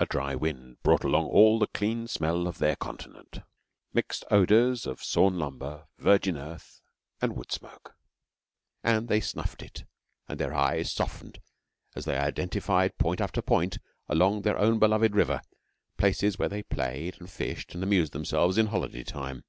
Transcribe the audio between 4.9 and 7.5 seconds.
sawn lumber, virgin earth, and